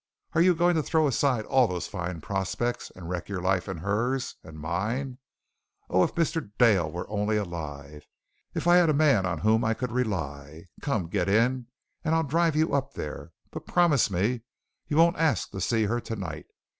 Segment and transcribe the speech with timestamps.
[0.33, 3.81] Are you going to throw aside all those fine prospects and wreck your life and
[3.81, 5.19] hers and mine?
[5.91, 6.49] Oh, if Mr.
[6.57, 8.07] Dale were only alive!
[8.55, 10.69] If I had a man on whom I could rely!
[10.81, 11.67] Come, get in,
[12.03, 14.41] and I'll drive you up there, but promise me
[14.87, 16.47] you won't ask to see her tonight.